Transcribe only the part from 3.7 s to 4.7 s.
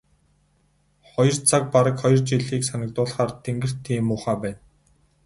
тийм муухай байна.